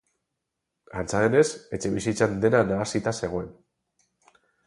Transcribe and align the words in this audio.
Antza 1.01 1.19
denez, 1.25 1.51
etxebizitzan 1.77 2.35
dena 2.47 2.63
nahasita 2.71 3.15
zegoen. 3.19 3.53